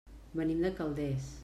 [0.39, 1.33] Venim de Calders.